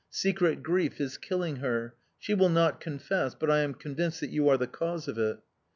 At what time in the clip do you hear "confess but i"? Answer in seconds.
2.81-3.59